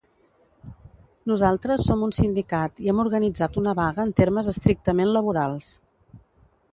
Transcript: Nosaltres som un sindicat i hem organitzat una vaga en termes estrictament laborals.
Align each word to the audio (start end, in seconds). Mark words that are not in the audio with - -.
Nosaltres 1.31 1.83
som 1.89 2.05
un 2.07 2.15
sindicat 2.19 2.81
i 2.85 2.89
hem 2.93 3.01
organitzat 3.05 3.59
una 3.63 3.75
vaga 3.81 4.07
en 4.07 4.15
termes 4.21 4.49
estrictament 4.55 5.13
laborals. 5.19 5.69